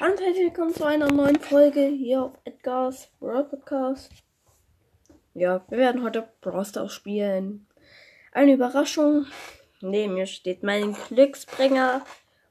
[0.00, 4.10] Hallo und herzlich willkommen zu einer neuen Folge hier auf Edgar's World Podcast.
[5.34, 7.68] Ja, wir werden heute Brawl spielen.
[8.32, 9.26] Eine Überraschung.
[9.80, 12.04] Neben mir steht mein Glücksbringer.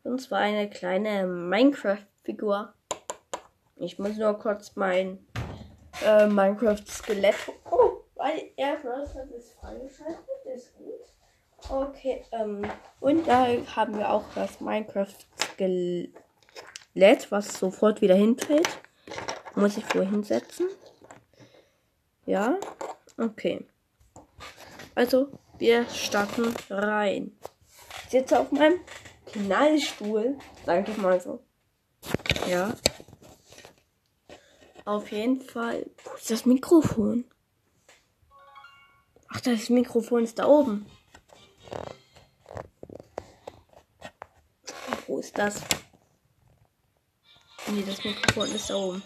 [0.06, 2.74] Und zwar eine kleine Minecraft-Figur.
[3.75, 5.28] Ich muss nur kurz mein
[6.05, 7.36] äh, Minecraft-Skelett.
[7.70, 8.75] Oh, weil er
[9.36, 10.18] ist freigeschaltet.
[10.46, 11.02] Ist gut.
[11.70, 12.66] Okay, ähm,
[13.02, 16.23] und da haben wir auch das Minecraft-Skelett,
[17.32, 18.68] was sofort wieder hinfällt.
[19.55, 20.67] Muss ich wohl setzen?
[22.26, 22.58] Ja,
[23.17, 23.66] okay.
[24.95, 25.27] Also,
[25.58, 27.31] wir starten rein.
[28.05, 28.80] Ich sitze auf meinem
[29.26, 31.44] Knallstuhl, sag ich mal so.
[32.48, 32.76] Ja.
[34.86, 35.89] Auf jeden Fall.
[36.03, 37.25] Wo ist das Mikrofon?
[39.30, 40.86] Ach, das Mikrofon ist da oben.
[45.08, 45.62] Wo ist das?
[47.67, 49.02] Nee, das Mikrofon ist da oben.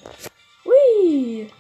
[0.65, 1.51] Hui!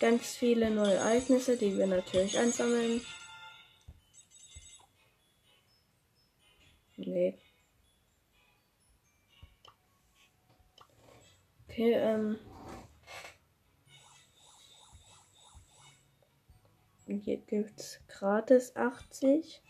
[0.00, 3.00] Ganz viele neue Ereignisse, die wir natürlich einsammeln.
[6.96, 7.38] Nee.
[11.68, 12.38] Okay, ähm.
[17.06, 19.62] Hier gibt's gratis 80.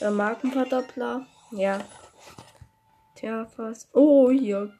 [0.00, 1.26] Der Markenverdoppler.
[1.50, 1.84] Ja.
[3.14, 3.88] Tja, fast.
[3.92, 4.72] Oh, hier.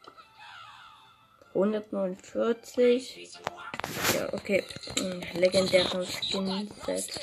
[1.54, 3.38] 149.
[4.14, 4.64] Ja, okay.
[5.34, 7.20] Legendären Skin-Set.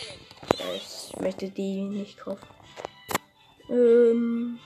[0.57, 2.47] Ja, ich möchte die nicht kaufen.
[3.69, 4.59] Ähm.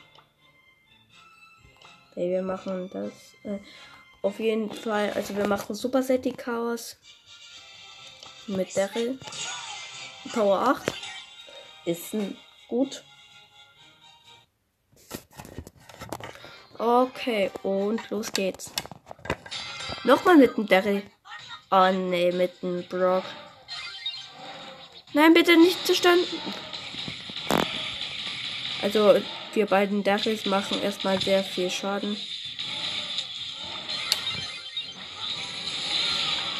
[2.11, 3.11] Okay, wir machen das.
[3.43, 3.59] Äh,
[4.21, 5.11] auf jeden Fall.
[5.13, 6.97] Also, wir machen Super Set Chaos.
[8.47, 9.19] Mit Daryl.
[10.33, 10.93] Power 8.
[11.85, 12.15] Ist
[12.69, 13.03] gut.
[16.79, 18.71] Okay, und los geht's.
[20.03, 21.03] Nochmal mit dem Daryl.
[21.71, 23.23] Oh ne, mit dem Brock.
[25.13, 26.23] Nein, bitte nicht zustande.
[28.81, 29.19] Also,
[29.53, 32.15] wir beiden Daryls machen erstmal sehr viel Schaden.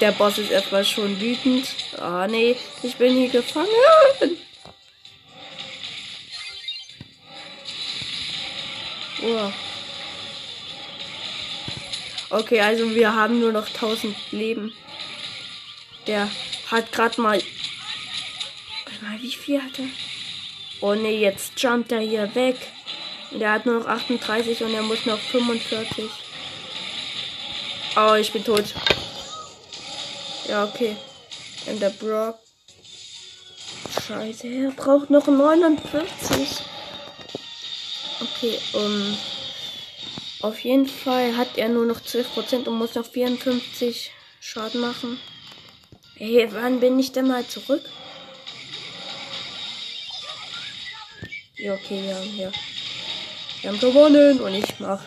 [0.02, 1.68] Der Boss ist etwa schon wütend.
[1.98, 3.68] Ah, oh, nee, ich bin hier gefangen.
[9.24, 9.67] Oh.
[12.30, 14.74] Okay, also wir haben nur noch 1000 Leben.
[16.08, 16.30] Der
[16.70, 17.42] hat gerade mal.
[19.20, 19.88] Wie viel hat er?
[20.82, 22.56] Oh ne, jetzt jumpt er hier weg.
[23.32, 26.06] Der hat nur noch 38 und er muss noch 45.
[27.96, 28.66] Oh, ich bin tot.
[30.48, 30.96] Ja, okay.
[31.66, 32.36] Und der Brock.
[34.08, 36.60] Scheiße, er braucht noch 49.
[38.22, 39.18] Okay, um.
[40.42, 45.20] Auf jeden Fall hat er nur noch 12% und muss noch 54 Schaden machen.
[46.16, 47.84] Hey, wann bin ich denn mal zurück?
[51.56, 52.52] Ja, okay, wir haben hier.
[53.62, 55.04] Wir haben gewonnen und ich mach.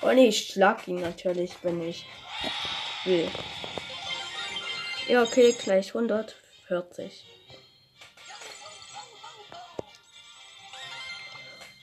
[0.00, 2.06] Und ich schlag ihn natürlich, wenn ich
[3.04, 3.28] will.
[5.08, 7.24] Ja, okay, gleich 140.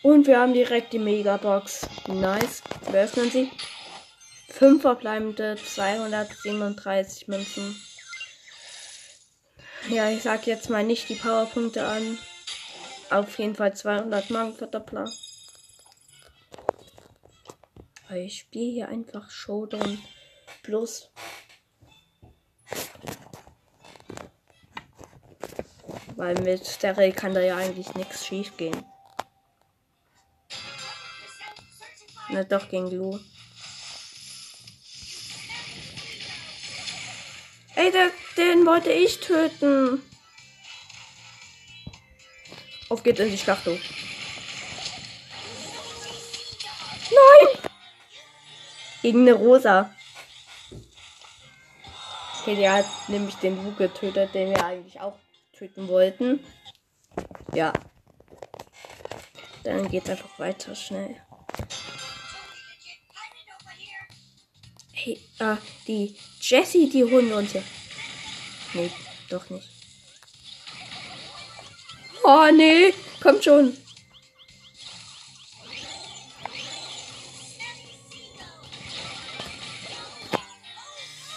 [0.04, 1.88] Und wir haben direkt die Megabox.
[2.08, 2.62] Nice.
[2.92, 3.52] Wir öffnen sie.
[4.50, 7.76] Fünf verbleibende 237 Münzen.
[9.90, 12.18] Ja, ich sag jetzt mal nicht die Powerpunkte an.
[13.10, 15.10] Auf jeden Fall 200 Markenverdoppler.
[18.16, 20.02] Ich spiele hier einfach Showdown
[20.64, 21.12] Plus.
[26.16, 28.84] Weil mit der kann da ja eigentlich nichts schief gehen.
[32.38, 33.20] Na doch, gegen Lu.
[37.74, 40.04] Ey, der, den wollte ich töten.
[42.90, 43.80] Auf geht's in die Schlachtung.
[47.10, 47.72] Nein!
[49.02, 49.92] Gegen eine Rosa.
[52.42, 55.18] Okay, der hat nämlich den Lu getötet, den wir eigentlich auch
[55.54, 56.46] töten wollten.
[57.56, 57.74] Ja.
[59.64, 61.20] Dann geht's einfach weiter schnell.
[65.08, 65.56] Hey, äh,
[65.88, 67.64] die Jessie, die wir uns hier.
[68.74, 68.92] Nee,
[69.30, 69.70] doch nicht.
[72.26, 73.78] Oh, nee, kommt schon.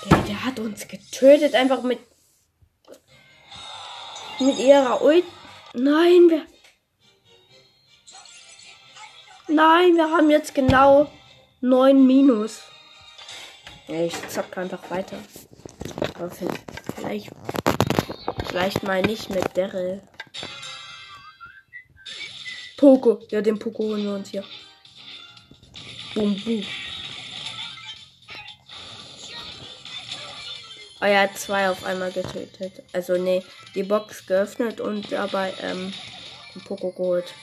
[0.05, 2.00] Der, der hat uns getötet, einfach mit.
[4.40, 5.25] Mit ihrer Ult.
[5.75, 6.46] Nein, wir.
[9.46, 11.08] Nein, wir haben jetzt genau
[11.61, 12.69] 9 Minus.
[13.90, 15.19] Ja, ich zock einfach weiter.
[16.14, 17.28] Aber vielleicht,
[18.46, 20.00] vielleicht mal nicht mit Daryl.
[22.76, 23.20] Poco.
[23.31, 24.44] Ja, den Poco holen wir uns hier.
[26.14, 26.64] Boom, boom.
[31.00, 32.84] Oh, hat zwei auf einmal getötet.
[32.92, 33.42] Also, nee,
[33.75, 35.92] die Box geöffnet und dabei ähm,
[36.54, 37.34] den Poco geholt.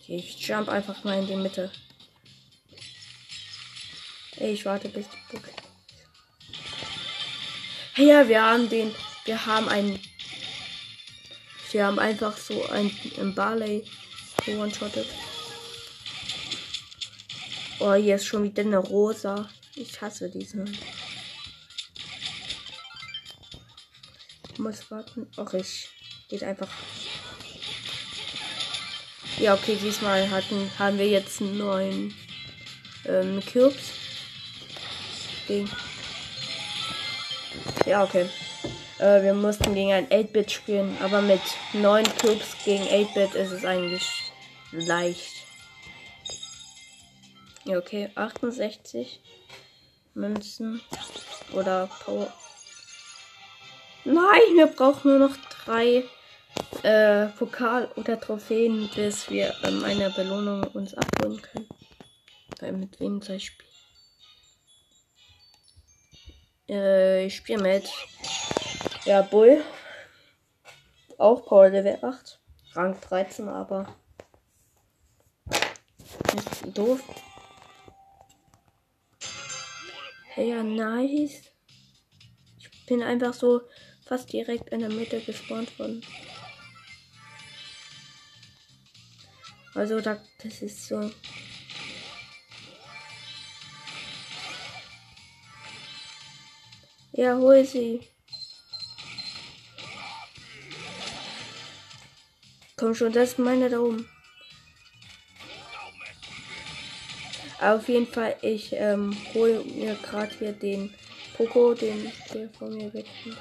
[0.00, 1.70] Okay, ich jump einfach mal in die Mitte.
[4.36, 5.48] Ich warte bis die Box.
[7.94, 8.92] Hey, ja, wir haben den.
[9.24, 10.00] Wir haben einen.
[11.70, 13.84] Wir haben einfach so ein, ein Barley
[14.46, 15.06] one-shottet.
[17.78, 19.48] Oh, hier ist schon wieder eine rosa.
[19.76, 20.76] Ich hasse diesen.
[24.52, 25.26] Ich muss warten.
[25.36, 25.88] Ach, ich
[26.28, 26.68] geht einfach.
[29.38, 32.14] Ja, okay, diesmal hatten, haben wir jetzt einen neuen
[33.04, 34.03] ähm, Cubes.
[35.46, 35.70] Gegen.
[37.86, 38.28] Ja, okay.
[38.98, 41.40] Äh, wir mussten gegen ein 8-Bit spielen, aber mit
[41.72, 44.32] 9 Cubes gegen 8-Bit ist es eigentlich
[44.72, 45.32] leicht.
[47.64, 49.20] Ja, okay, 68.
[50.14, 50.80] Münzen
[51.52, 52.32] oder Power.
[54.04, 56.04] Nein, wir brauchen nur noch drei
[56.82, 62.80] äh, Pokal oder Trophäen, bis wir ähm, eine Belohnung uns abholen können.
[62.80, 63.73] Mit wem soll ich spielen?
[66.68, 67.90] Äh, ich spiele mit.
[69.04, 69.62] Ja, Bull.
[71.18, 72.40] Auch Power Level 8.
[72.72, 73.94] Rang 13, aber.
[76.36, 77.00] Ist doof.
[80.36, 81.42] Ja, nice.
[82.58, 83.62] Ich bin einfach so
[84.04, 86.02] fast direkt in der Mitte gespawnt worden.
[89.74, 91.10] Also da, das ist so.
[97.16, 98.00] Ja, hol sie.
[102.76, 104.08] Komm schon, das ist meine da oben.
[107.60, 110.92] Auf jeden Fall, ich ähm, hole mir gerade hier den
[111.36, 113.40] Poco, den der von mir wegkommt.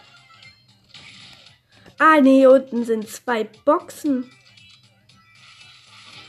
[1.97, 4.29] Ah, nee, unten sind zwei Boxen,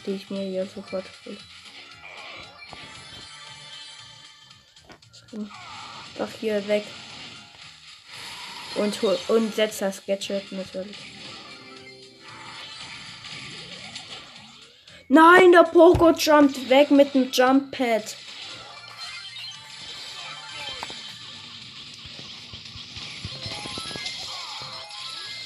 [0.06, 1.36] die ich mir hier sofort hole.
[6.16, 6.84] Doch hier weg.
[8.76, 10.96] Und, und setzt das Gadget natürlich.
[15.08, 18.16] Nein, der Poco jumpt weg mit dem Jump Pad.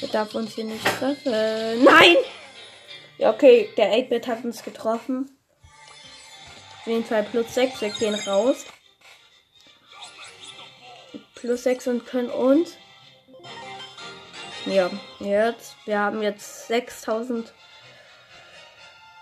[0.00, 1.32] Er darf uns hier nicht treffen.
[1.82, 2.16] Nein!
[3.18, 5.28] Ja, okay, der 8-Bit hat uns getroffen.
[6.80, 8.64] Auf jeden Fall plus 6, wir gehen raus.
[11.34, 12.76] Plus 6 und können uns.
[14.66, 14.90] Ja,
[15.20, 15.76] jetzt.
[15.86, 17.52] Wir haben jetzt 6000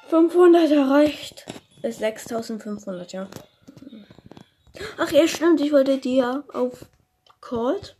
[0.08, 1.46] 500 erreicht.
[1.82, 3.28] Ist 6500, ja.
[4.98, 5.60] Ach ja, stimmt.
[5.60, 6.86] Ich wollte die ja auf
[7.40, 7.96] Cold.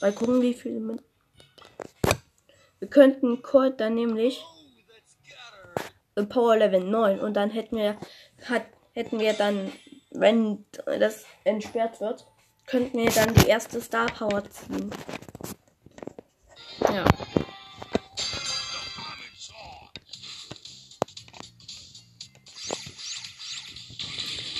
[0.00, 1.02] Mal gucken, wie viele mit.
[2.78, 4.44] Wir könnten Cold dann nämlich
[6.28, 7.96] Power Level 9 und dann hätten wir
[8.48, 9.72] hat, hätten wir dann,
[10.10, 10.64] wenn
[10.98, 12.26] das entsperrt wird,
[12.66, 14.90] könnten wir dann die erste Star Power ziehen.
[16.80, 17.04] Ja.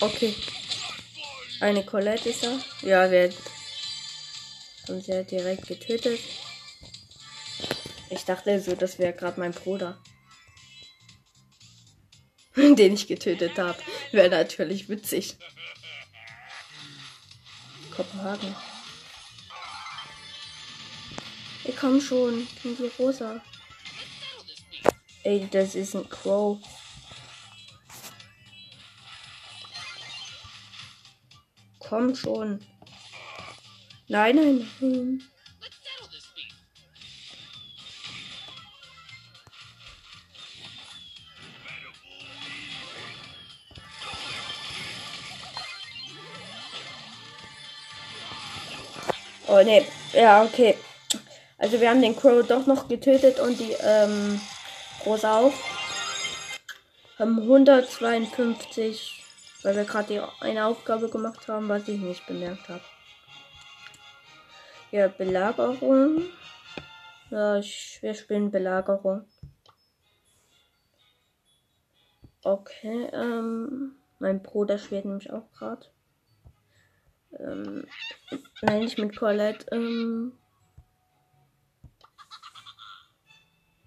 [0.00, 0.34] Okay.
[1.60, 2.58] Eine Colette ist da.
[2.82, 3.32] Ja, wir
[4.88, 6.18] haben sie ja direkt getötet.
[8.10, 10.02] Ich dachte so, das wäre gerade mein Bruder.
[12.56, 13.78] Den ich getötet habe.
[14.10, 15.36] Wäre natürlich witzig.
[17.94, 18.54] Kopenhagen.
[21.82, 22.46] Komm schon.
[22.62, 23.42] In die Rosa.
[25.24, 26.58] Ey, das ist ein Crow.
[31.78, 32.58] komm schon.
[34.08, 35.22] Nein, nein, nein.
[49.48, 49.84] Oh ne,
[50.14, 50.78] ja, okay.
[51.62, 54.40] Also wir haben den Crow doch noch getötet und die ähm,
[55.06, 55.52] Rosa auch.
[57.18, 59.22] Haben 152
[59.62, 62.82] weil wir gerade eine Aufgabe gemacht haben, was ich nicht bemerkt habe.
[64.90, 66.24] Ja, Belagerung.
[67.30, 69.24] Ja, ich, wir spielen Belagerung.
[72.42, 75.86] Okay, ähm, mein Bruder spielt nämlich auch gerade.
[77.38, 77.86] Ähm,
[78.62, 79.64] nein, nicht mit Colette.
[79.70, 80.32] Ähm,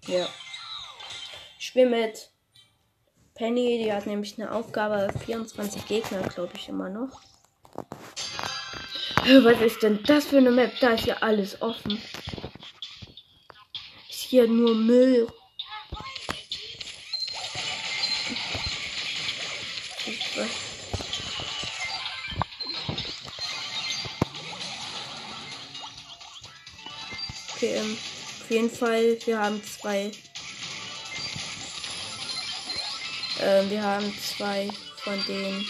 [0.06, 0.28] ja.
[1.58, 2.30] Ich spiele mit
[3.34, 7.20] Penny, die hat nämlich eine Aufgabe, 24 Gegner, glaube ich, immer noch.
[9.42, 10.72] Was ist denn das für eine Map?
[10.80, 12.00] Da ist ja alles offen.
[14.08, 15.26] Ist hier nur Müll.
[27.56, 27.98] Okay, ähm,
[28.46, 30.12] auf jeden Fall, wir haben zwei.
[33.40, 35.66] Ähm, wir haben zwei von denen.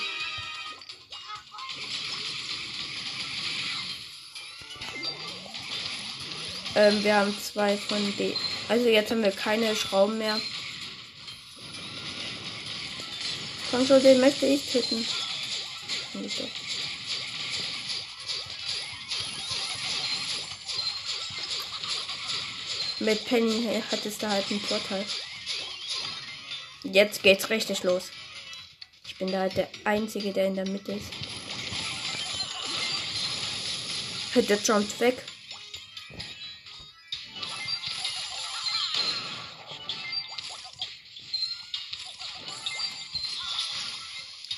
[6.75, 8.37] Ähm, wir haben zwei von denen.
[8.68, 10.38] Also jetzt haben wir keine Schrauben mehr.
[13.71, 15.06] Komm schon, den möchte ich töten.
[23.06, 25.04] Mit Penny hat es da halt einen Vorteil.
[26.82, 28.10] Jetzt geht's richtig los.
[29.06, 31.12] Ich bin da halt der Einzige, der in der Mitte ist.
[34.34, 35.22] Der jumpt weg.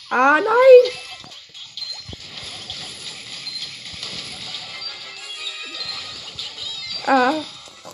[0.09, 0.93] Ah, nein!
[7.07, 7.45] Ah,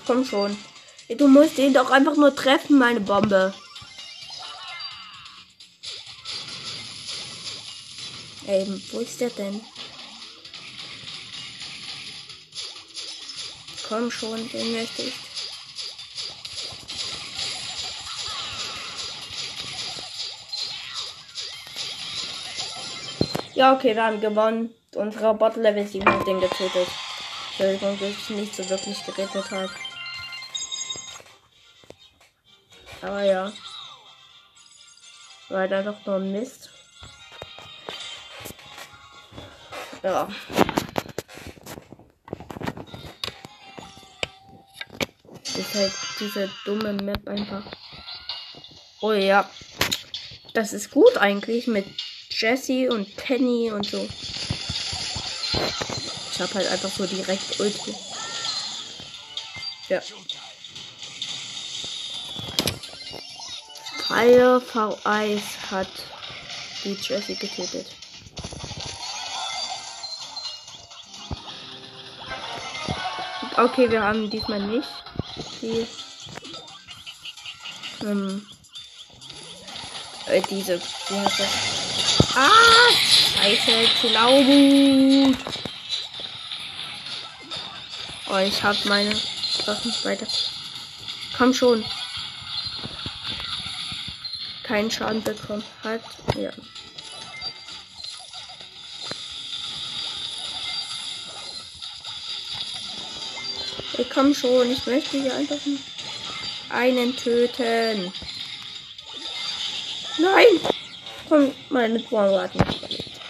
[0.06, 0.56] komm schon.
[1.08, 3.54] Du musst ihn doch einfach nur treffen, meine Bombe.
[8.46, 9.60] Ey, wo ist der denn?
[13.88, 15.14] Komm schon, den möchte ich.
[23.54, 24.74] Ja, okay, wir haben gewonnen.
[24.94, 26.88] Unsere Bot Level 7 hat den getötet.
[27.50, 29.70] Entschuldigung, dass ich nicht so wirklich gerettet habe.
[33.04, 33.52] Aber ja.
[35.50, 36.70] War halt einfach nur Mist.
[40.02, 40.26] Ja.
[45.42, 47.64] Ist halt diese dumme Map einfach.
[49.02, 49.50] Oh ja.
[50.54, 51.84] Das ist gut eigentlich mit
[52.30, 54.08] Jesse und Penny und so.
[56.32, 57.94] Ich hab halt einfach so direkt Ulti.
[59.90, 60.00] Ja.
[64.06, 65.88] Fire V1 hat
[66.84, 67.86] die Jesse getötet.
[73.56, 74.88] Okay, wir haben diesmal nicht
[75.62, 75.86] die
[78.04, 78.46] ähm,
[80.26, 82.36] äh, diese, wie heißt das?
[82.36, 82.74] Ah!
[83.34, 85.36] Scheiße, Glaubut.
[88.30, 90.26] Oh, ich hab meine Sachen weiter.
[91.36, 91.84] Komm schon.
[94.74, 96.00] Keinen Schaden bekommen hat.
[96.36, 96.50] Ja.
[103.96, 104.72] Ich komm schon.
[104.72, 105.58] Ich möchte hier einfach
[106.70, 108.12] einen töten.
[110.18, 110.44] Nein!
[111.28, 113.20] Komm, meine Torwart hat nicht überlebt.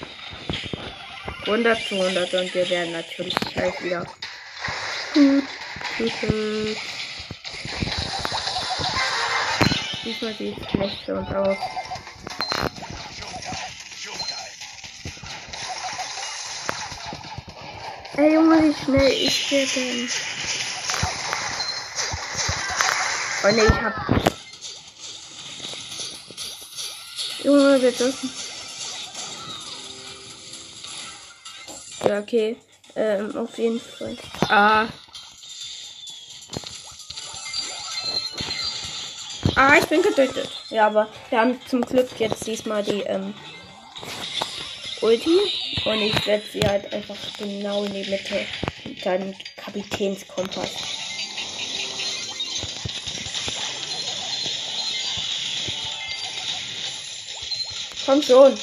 [1.42, 4.06] 100 zu 100 und wir werden natürlich halt wieder
[5.12, 5.44] gut
[5.98, 6.93] getötet.
[10.14, 11.56] Diesmal sieht es schlecht für uns aus.
[18.16, 20.08] Ey Junge, wie schnell ist der denn?
[23.42, 23.94] Oh ne, ich hab
[27.42, 28.30] Junge, wir dürfen.
[32.06, 32.56] Ja, okay.
[32.94, 34.16] Ähm, auf jeden Fall.
[34.48, 34.86] Ah.
[39.66, 40.50] Ah, ich bin getötet.
[40.68, 43.32] Ja, aber wir haben zum Glück jetzt diesmal die ähm,
[45.00, 45.38] Ulti.
[45.86, 48.46] Und ich werde sie halt einfach genau in die Mitte.
[48.84, 50.68] Und dann Kapitänskompass.
[58.04, 58.58] Komm schon.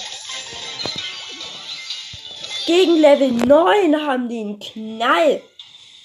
[2.67, 5.41] Gegen Level 9 haben die einen Knall.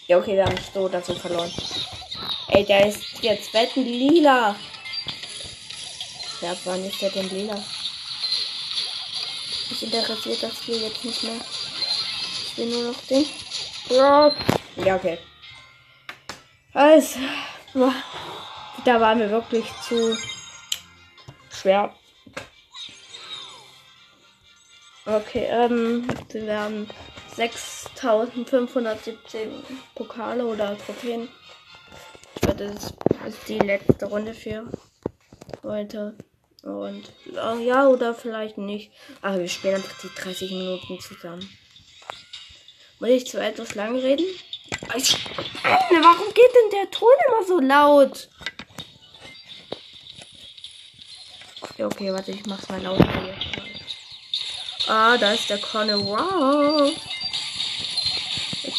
[0.07, 1.53] Ja, okay, wir haben so dazu verloren.
[2.49, 4.57] Ey, der ist jetzt wetten lila.
[6.41, 7.55] Ja, wann ist der denn lila?
[9.71, 11.41] Mich interessiert das hier jetzt nicht mehr.
[12.47, 13.25] Ich will nur noch den.
[13.89, 14.33] Ja,
[14.97, 15.19] okay.
[16.73, 17.21] Also,
[18.85, 20.19] da waren wir wirklich zu
[21.51, 21.95] schwer
[25.09, 26.91] Okay, ähm, wir werden
[27.37, 29.63] 6517
[29.95, 31.29] Pokale oder Trophäen.
[32.41, 32.93] Das
[33.25, 34.65] ist die letzte Runde für
[35.63, 36.17] heute.
[36.63, 37.05] Und
[37.61, 38.91] ja, oder vielleicht nicht.
[39.23, 41.49] Aber wir spielen einfach die 30 Minuten zusammen.
[42.99, 44.27] Muss ich zu etwas lang reden?
[44.81, 48.29] Warum geht denn der Ton immer so laut?
[51.61, 53.39] Okay, okay, warte, ich mach's mal hier.
[54.89, 55.99] Ah, da ist der Conne.
[55.99, 56.93] Wow.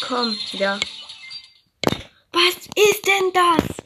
[0.00, 0.78] Komm, ja.
[2.32, 3.77] Was ist denn das?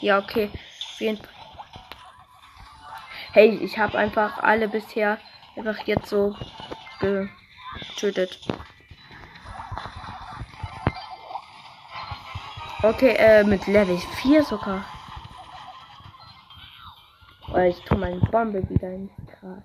[0.00, 0.50] Ja, okay.
[3.32, 5.20] Hey, ich habe einfach alle bisher
[5.56, 6.34] einfach jetzt so
[7.00, 8.38] getötet.
[12.82, 14.84] Okay, äh, mit Level 4 sogar.
[17.48, 19.62] Weil ich tue meine Bombe wieder ins Gras.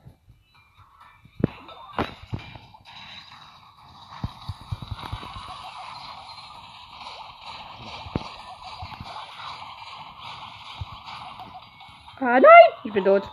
[12.21, 12.69] Ah, nein!
[12.83, 13.23] Ich bin tot.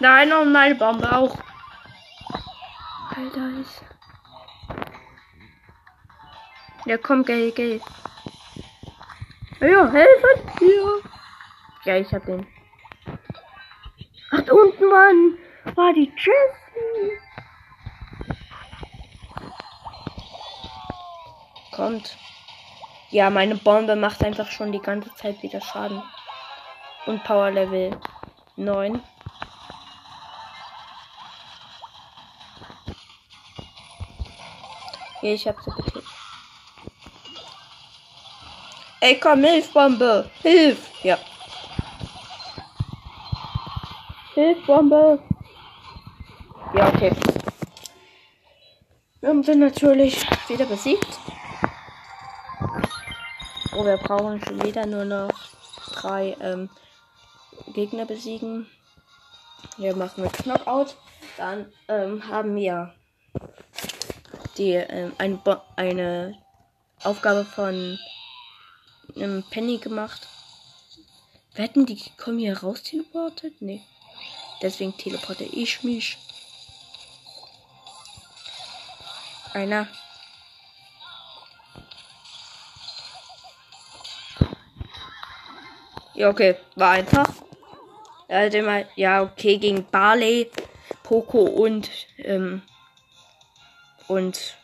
[0.00, 1.36] Nein, und meine Bombe auch.
[3.16, 3.82] Alter, ist.
[6.84, 7.82] Ja, komm, Geld, Geld.
[9.60, 10.50] Ja, helfen!
[10.60, 11.10] Ja.
[11.84, 12.46] Ja, ich hab den.
[14.30, 15.38] Ach, da unten waren,
[15.74, 17.18] war die Jessie.
[21.74, 22.16] Kommt.
[23.10, 26.02] Ja, meine Bombe macht einfach schon die ganze Zeit wieder Schaden
[27.06, 27.98] und Power Level
[28.56, 29.02] 9.
[35.28, 36.04] Ja, ich hab sie getötet.
[39.00, 40.30] Ey, komm, Hilfbombe!
[40.40, 40.78] Hilf!
[41.04, 41.18] Ja.
[44.32, 45.22] Hilfbombe!
[46.74, 47.12] Ja, okay.
[49.20, 51.18] Wir haben sie natürlich wieder besiegt.
[53.76, 55.30] Oh, wir brauchen schon wieder nur noch
[55.92, 56.70] drei ähm,
[57.74, 58.66] Gegner besiegen.
[59.76, 60.96] Hier machen wir Knockout.
[61.36, 62.94] Dann ähm, haben wir
[64.58, 65.40] die ähm, eine,
[65.76, 66.38] eine
[67.02, 67.98] Aufgabe von
[69.16, 70.26] einem Penny gemacht.
[71.54, 73.60] Wetten, die kommen hier raus teleportet?
[73.60, 73.82] Nee.
[74.62, 76.18] Deswegen teleporte ich mich.
[79.54, 79.88] Einer.
[86.14, 86.56] Ja, okay.
[86.74, 87.28] War einfach.
[88.28, 90.50] Mal, ja, okay, gegen Barley,
[91.02, 92.62] Poco und, ähm,
[94.08, 94.56] und,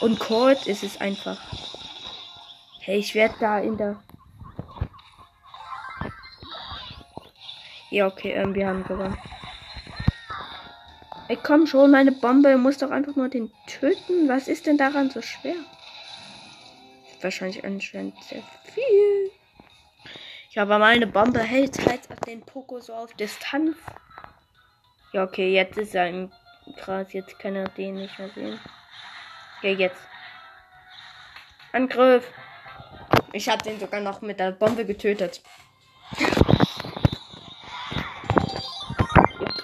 [0.00, 1.40] und Colt ist es einfach.
[2.80, 4.02] Hey, ich werde da in der.
[7.90, 9.16] Ja, okay, ähm, wir haben gewonnen.
[11.28, 14.28] Ey, komm schon, meine Bombe muss doch einfach nur den töten.
[14.28, 15.56] Was ist denn daran so schwer?
[17.20, 19.30] Wahrscheinlich anscheinend sehr viel.
[20.50, 23.76] Ja, aber meine Bombe hält halt den Poko so auf Distanz.
[25.12, 26.32] Ja, okay, jetzt ist er im
[26.74, 27.12] Gras.
[27.12, 28.60] Jetzt kann er den nicht mehr sehen.
[29.62, 30.00] Ja, jetzt.
[31.72, 32.30] Angriff.
[33.32, 35.42] Ich habe den sogar noch mit der Bombe getötet.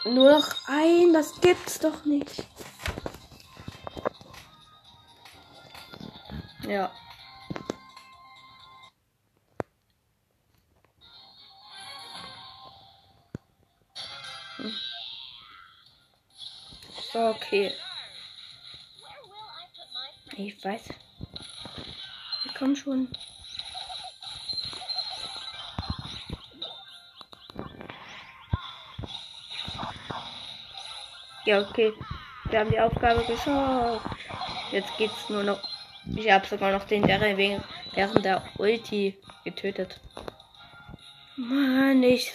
[0.05, 2.45] Nur noch ein, das gibt's doch nicht.
[6.69, 6.90] Ja.
[17.14, 17.72] Okay.
[20.37, 20.88] Ich weiß.
[22.59, 23.09] Komm schon.
[31.44, 31.92] Ja, okay.
[32.50, 34.05] Wir haben die Aufgabe geschafft.
[34.72, 35.61] Jetzt geht's nur noch.
[36.16, 37.62] Ich habe sogar noch den wegen
[37.94, 40.00] während der Ulti getötet.
[41.37, 42.33] Mann, ich,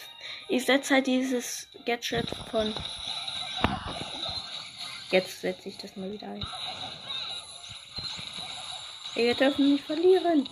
[0.47, 2.73] ich setze halt dieses Gadget von.
[5.11, 6.45] Jetzt setze ich das mal wieder ein.
[9.15, 10.47] Wir dürfen nicht verlieren.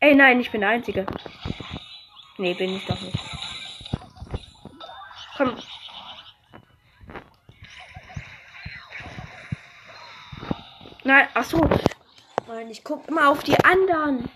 [0.00, 1.06] Ey, nein, ich bin der Einzige.
[2.38, 3.18] Nee, bin ich doch nicht.
[5.36, 5.56] Komm.
[11.04, 11.58] Nein, ach so.
[12.46, 14.30] Nein, ich guck immer auf die anderen.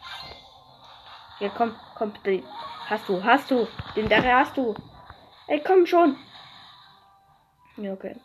[1.38, 2.44] Hier, komm, komm, den
[2.87, 3.68] hast du, hast du.
[3.94, 4.74] Den der hast du.
[5.46, 6.16] Ey, komm schon.
[7.77, 8.16] Ja, okay.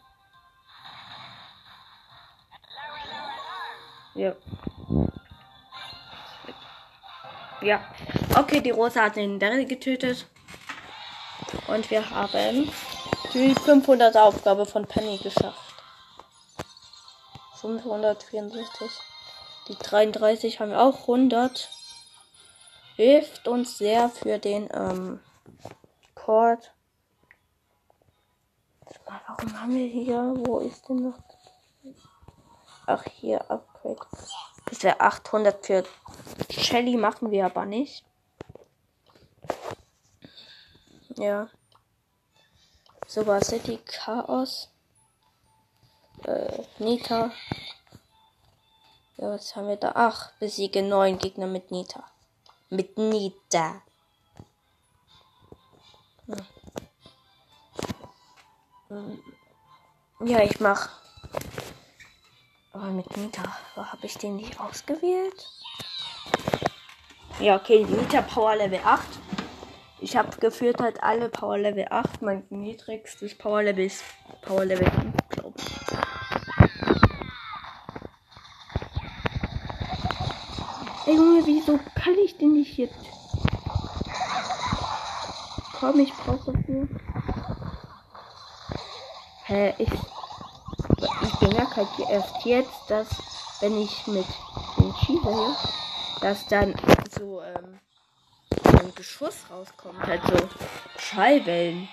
[4.15, 4.33] Ja.
[7.61, 7.81] Ja.
[8.35, 10.25] Okay, die Rosa hat den Daryl getötet.
[11.67, 12.71] Und wir haben
[13.33, 15.75] die 500 Aufgabe von Penny geschafft.
[17.61, 18.91] 564.
[19.69, 21.69] Die 33 haben wir auch 100.
[22.95, 25.19] Hilft uns sehr für den ähm,
[26.13, 26.73] Cord.
[29.05, 30.33] Warum haben wir hier?
[30.37, 31.19] Wo ist denn noch?
[32.85, 34.05] Ach, hier, Upgrade.
[34.65, 35.83] Das wäre 800 für
[36.49, 38.05] Shelly, machen wir aber nicht.
[41.15, 41.49] Ja.
[43.07, 44.69] Super City Chaos.
[46.25, 47.31] Äh, Nita.
[49.17, 49.91] Ja, was haben wir da?
[49.95, 52.03] Ach, besiege neun Gegner mit Nita.
[52.73, 53.83] Mit Nita.
[58.87, 59.19] Hm.
[60.25, 60.89] Ja, ich mach
[62.73, 63.43] aber mit Nita
[63.75, 65.47] habe ich den nicht ausgewählt.
[67.39, 69.07] Ja, okay, Nita Power Level 8.
[69.99, 72.23] Ich habe geführt halt alle Power Level 8.
[72.23, 74.03] Mein niedrigstes Power Level ist
[74.41, 75.65] Power Level 5, glaube ich.
[81.05, 82.95] Ey Junge, wieso kann ich den nicht jetzt?
[85.79, 86.87] Komm, ich brauche nur.
[89.45, 89.89] Hä, ich
[91.21, 93.07] ich bemerke halt erst jetzt, dass
[93.59, 94.25] wenn ich mit
[94.77, 95.55] den Schieber hier,
[96.21, 96.75] dass dann
[97.17, 97.79] so ähm,
[98.79, 100.49] ein Geschoss rauskommt, halt so
[100.97, 101.89] Schallwellen.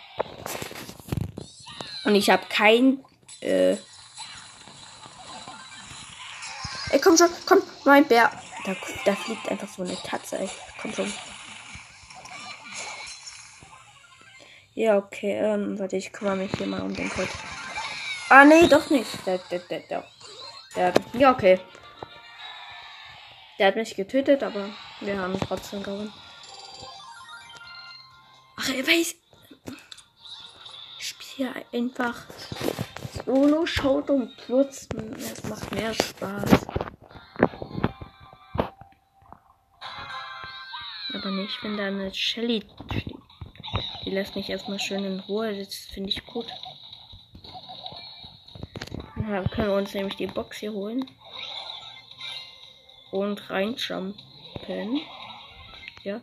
[2.04, 3.04] Und ich habe kein
[3.40, 3.76] äh,
[6.92, 8.30] Ey, komm schon, komm, mein Bär.
[8.64, 10.49] Da, da fliegt einfach so eine Katze, ey.
[10.81, 11.12] Komm schon.
[14.75, 17.29] Ja, okay, ähm, warte, ich kümmere mich hier mal um den Code.
[18.29, 19.27] Ah, nee, doch nicht.
[19.27, 20.05] Der, der, der, der,
[20.75, 21.61] der, ja, okay.
[23.59, 24.70] Der hat mich getötet, aber
[25.01, 26.12] wir haben trotzdem gewonnen.
[28.57, 29.16] Ach, er weiß.
[30.99, 32.25] Ich spiele einfach
[33.25, 34.88] Solo, Schaut und Plus.
[35.18, 36.66] Es macht mehr Spaß.
[41.20, 43.14] Aber nicht, wenn da eine Shelly steht.
[44.06, 45.54] Die lässt mich erstmal schön in Ruhe.
[45.54, 46.46] Das finde ich gut.
[49.16, 51.04] Dann können wir uns nämlich die Box hier holen.
[53.11, 54.14] Und reinjumpen.
[56.04, 56.22] Ja.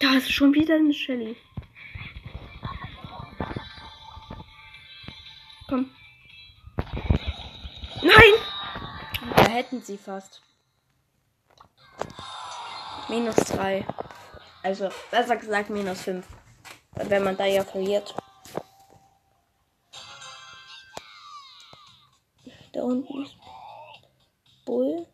[0.00, 1.36] Da ist schon wieder eine Shelly.
[5.68, 5.90] Komm.
[8.02, 8.34] Nein!
[9.36, 10.42] Da hätten sie fast.
[13.08, 13.86] Minus 3.
[14.62, 16.26] Also, besser gesagt, minus 5.
[16.92, 18.14] Wenn man da ja verliert.
[22.86, 23.36] unten ist
[24.64, 25.06] Bull.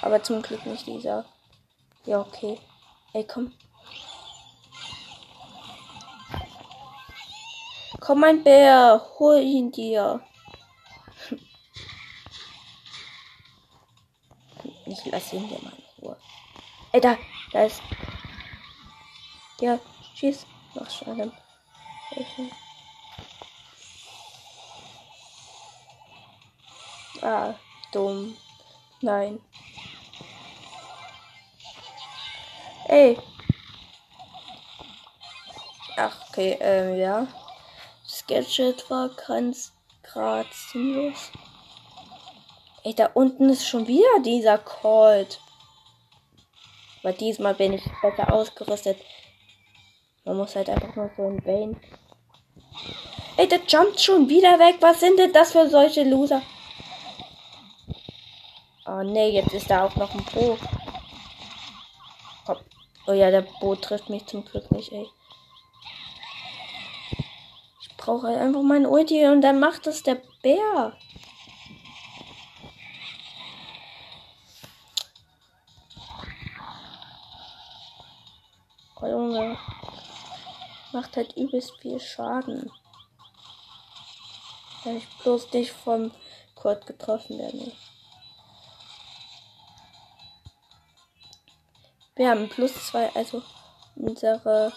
[0.00, 1.24] Aber zum Glück nicht dieser.
[2.04, 2.58] Ja, okay.
[3.12, 3.52] Ey, komm.
[8.00, 10.20] Komm, mein Bär, hol ihn dir.
[14.86, 16.16] Ich lasse ihn dir mal in Ruhe.
[16.92, 17.18] Ey, da,
[17.52, 17.82] da ist.
[19.60, 19.78] Ja,
[20.14, 20.46] schieß.
[20.74, 21.32] Mach schon.
[27.22, 27.54] Ah,
[27.92, 28.36] dumm.
[29.00, 29.40] Nein.
[32.88, 33.18] Ey.
[35.96, 37.26] Ach, okay, ähm, ja.
[38.06, 39.72] Sketchet war ganz
[40.02, 41.32] grad sinnlos.
[42.86, 45.40] Ey, da unten ist schon wieder dieser Colt.
[47.02, 48.96] Aber diesmal bin ich besser ausgerüstet.
[50.24, 51.80] Man muss halt einfach nur so ein Bane.
[53.36, 54.76] Ey, der jumpt schon wieder weg.
[54.78, 56.42] Was sind denn das für solche Loser?
[58.86, 60.56] Oh nee, jetzt ist da auch noch ein Bo.
[63.08, 65.08] Oh ja, der Boot trifft mich zum Glück nicht, ey.
[67.80, 70.96] Ich brauche halt einfach mein Ulti und dann macht es der Bär.
[79.00, 79.58] Oh Junge.
[80.92, 82.70] Macht halt übelst viel Schaden.
[84.84, 86.12] Wenn ich bloß nicht vom
[86.54, 87.72] Kurt getroffen werde.
[92.14, 93.42] Wir haben plus zwei, also
[93.96, 94.72] unsere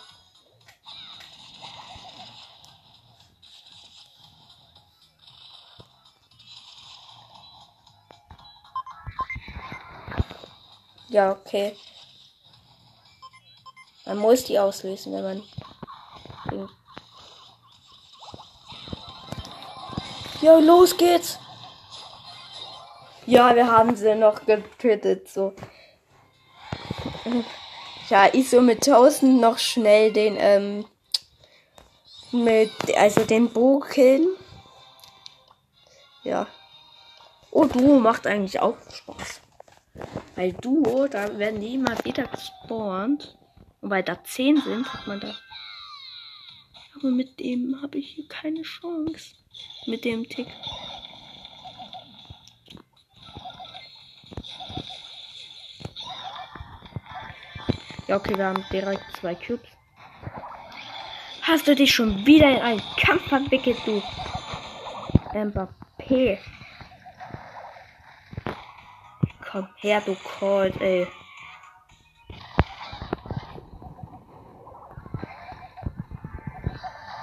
[11.09, 11.75] Ja, okay.
[14.09, 15.43] Man muss die auslösen, wenn man.
[20.41, 21.37] Ja, los geht's.
[23.27, 25.53] Ja, wir haben sie noch getötet, so.
[28.09, 30.85] Ja, ich so mit 1000 noch schnell den, ähm,
[32.31, 34.27] mit, also den Bo killen.
[36.23, 36.47] Ja.
[37.51, 39.41] Oh, Duo macht eigentlich auch Spaß.
[40.35, 43.38] Weil Duo, da werden die immer wieder gespawnt.
[43.81, 45.33] Und weil da 10 sind, hat man da.
[46.95, 49.35] Aber mit dem habe ich hier keine Chance.
[49.85, 50.47] Mit dem Tick.
[58.07, 59.69] Ja, okay, wir haben direkt zwei Cubes.
[61.43, 64.01] Hast du dich schon wieder in einen Kampf verwickelt, du
[65.33, 66.39] Mbappé?
[69.51, 71.07] Komm her, du Colt, ey.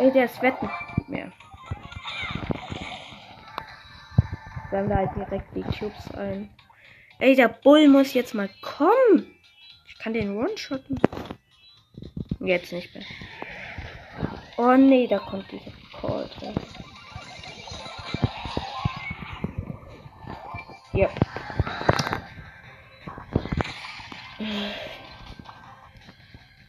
[0.07, 1.33] Ey, der wetten nicht mehr.
[4.71, 6.49] Dann halt direkt die Cubes ein.
[7.19, 9.37] Ey, der Bull muss jetzt mal kommen
[10.07, 11.01] kann den One-Shotten.
[12.39, 13.03] Jetzt nicht mehr.
[14.57, 16.55] Oh nee, da kommt dieser Call drin.
[20.93, 21.09] Ja.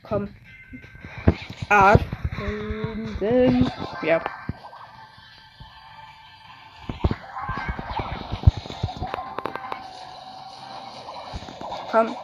[0.02, 0.30] Komm.
[1.70, 1.96] Ah.
[4.02, 4.22] Ja.
[11.92, 12.16] Komm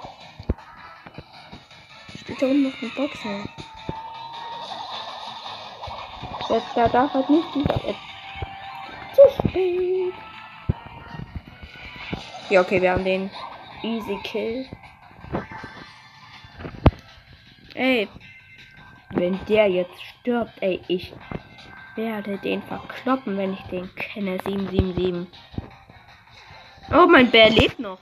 [2.43, 3.49] da unten noch eine Box sein.
[6.49, 7.79] Jetzt, da darf halt nicht dieser.
[9.13, 10.13] Zu spät.
[12.49, 13.31] Ja, okay, wir haben den
[13.81, 14.67] Easy Kill.
[17.75, 18.07] Ey,
[19.23, 21.13] wenn der jetzt stirbt, ey, ich
[21.95, 24.37] werde den verkloppen, wenn ich den kenne.
[24.45, 25.27] 777.
[26.91, 27.99] Oh, mein Bär lebt noch.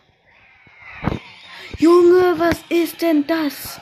[1.78, 3.80] Junge, was ist denn das?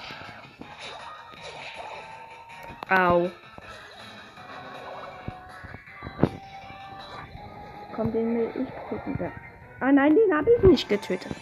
[2.89, 3.31] Au.
[7.95, 9.31] Komm, den will ich töten.
[9.79, 11.33] Ah nein, den habe ich nicht getötet.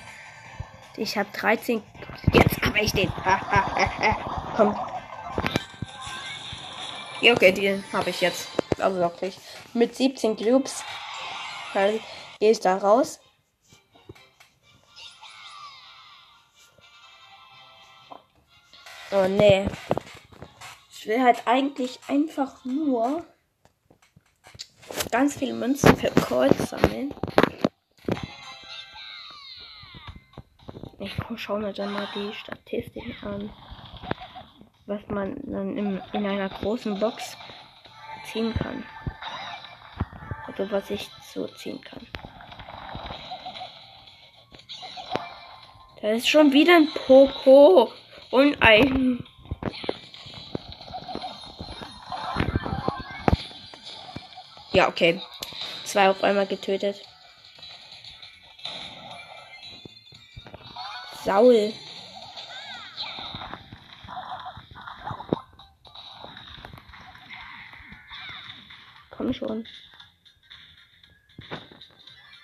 [0.95, 1.81] Ich habe 13.
[2.33, 3.11] Jetzt habe ich den.
[4.55, 4.75] Komm.
[7.21, 8.47] Ja, okay, den habe ich jetzt.
[8.79, 9.37] Also wirklich.
[9.73, 10.83] Mit 17 Cubes.
[11.73, 11.99] Dann
[12.39, 13.19] gehe ich da raus.
[19.11, 19.67] Oh nee
[21.07, 23.25] will halt eigentlich einfach nur
[25.11, 27.13] ganz viele Münzen für Calls sammeln.
[30.99, 33.49] Ich schaue mir dann mal die Statistiken an,
[34.87, 37.37] was man dann in, in einer großen Box
[38.31, 38.83] ziehen kann.
[40.47, 42.07] Also was ich so ziehen kann.
[46.01, 47.91] Das ist schon wieder ein Poco
[48.31, 49.25] und ein.
[54.71, 55.21] Ja, okay.
[55.83, 57.01] Zwei auf einmal getötet.
[61.23, 61.73] Saul.
[69.27, 69.67] Komm schon.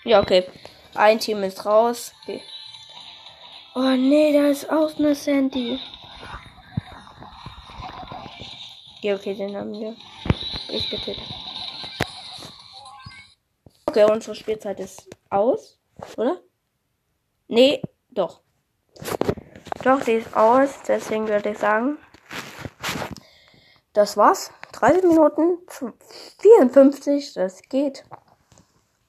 [0.03, 0.45] Ja, okay.
[0.95, 2.13] Ein Team ist raus.
[2.23, 2.41] Okay.
[3.73, 5.79] Oh nee, da ist auch eine Sandy.
[8.99, 9.95] Ja, okay, den haben wir.
[10.67, 11.23] Ich getötet.
[13.85, 15.79] Okay, unsere Spielzeit ist aus,
[16.17, 16.41] oder?
[17.47, 18.41] Nee, doch.
[19.83, 21.97] Doch, die ist aus, deswegen würde ich sagen,
[23.93, 24.51] das war's.
[24.83, 25.59] 30 Minuten
[26.39, 28.03] 54, das geht.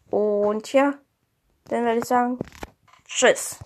[0.08, 0.94] Und ja,
[1.64, 2.38] dann würde ich sagen,
[3.08, 3.58] tschüss.